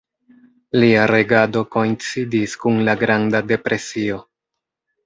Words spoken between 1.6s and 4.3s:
koincidis kun la Granda Depresio.